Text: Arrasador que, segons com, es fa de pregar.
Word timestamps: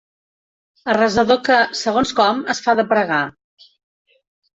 Arrasador 0.93 1.37
que, 1.47 1.57
segons 1.81 2.13
com, 2.21 2.39
es 2.55 2.63
fa 2.69 2.75
de 2.81 2.87
pregar. 2.95 3.21